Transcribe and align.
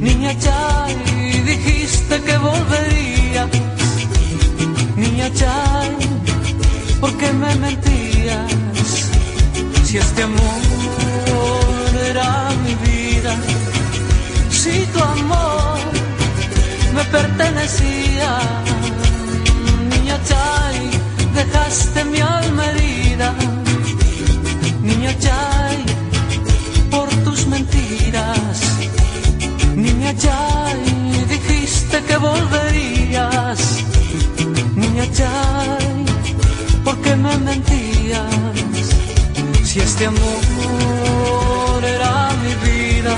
Niña 0.00 0.38
Chay, 0.38 0.94
dijiste 1.44 2.20
que 2.22 2.38
volverías. 2.38 3.48
Niña 4.96 5.28
Chay, 5.32 5.90
¿por 7.00 7.12
qué 7.18 7.32
me 7.32 7.54
mentías? 7.56 8.52
Si 9.84 9.98
este 9.98 10.22
amor 10.22 10.60
era 12.10 12.50
mi 12.64 12.74
vida, 12.86 13.34
si 14.50 14.86
tu 14.92 15.00
amor 15.02 15.78
me 16.94 17.04
pertenecía. 17.04 18.38
Niña 19.90 20.18
Chay, 20.28 20.78
dejaste 21.34 22.04
mi 22.04 22.20
alma 22.20 22.64
herida. 22.70 23.34
Niña 24.82 25.18
Chay. 25.18 25.71
Mentías? 37.42 38.34
Si 39.64 39.80
este 39.80 40.06
amor 40.06 41.80
era 41.96 42.30
mi 42.42 42.54
vida, 42.68 43.14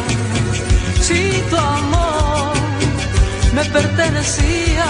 si 1.00 1.20
tu 1.50 1.56
amor 1.56 2.54
me 3.54 3.64
pertenecía, 3.64 4.86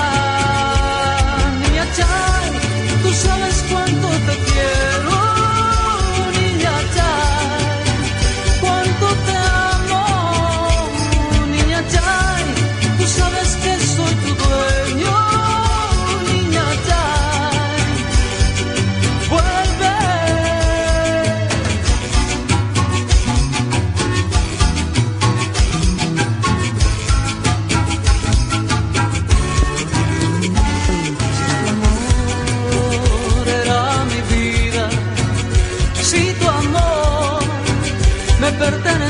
niña 1.63 1.85
Chay, 1.97 2.47
tú 3.03 3.11
sabes 3.13 3.54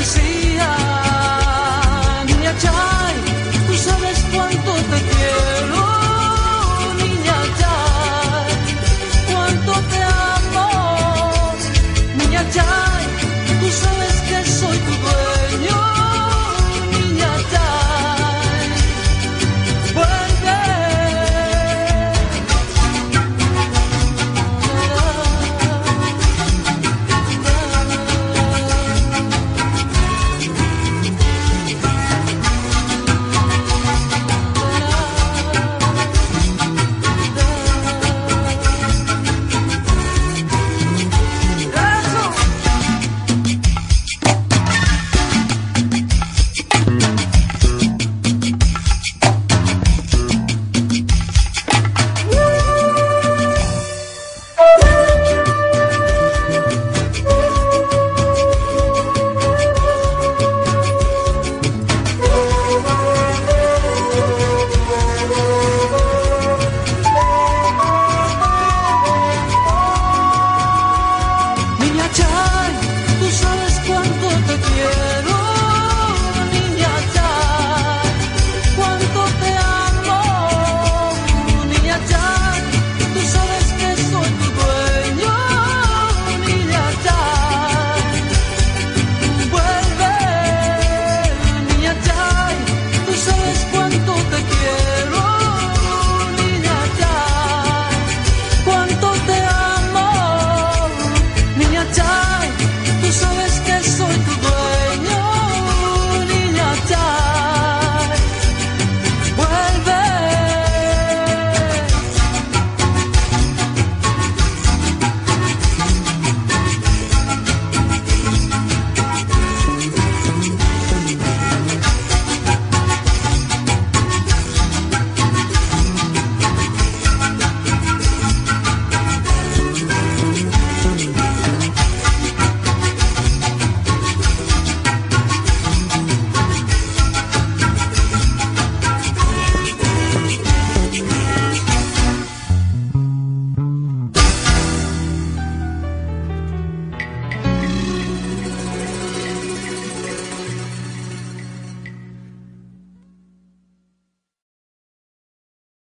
see 0.05 0.44